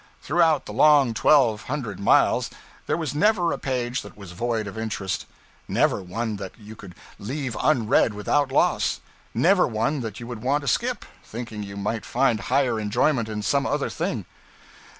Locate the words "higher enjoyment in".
12.39-13.43